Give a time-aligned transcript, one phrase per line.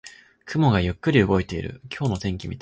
[0.47, 1.79] 雲がゆっくり動いている。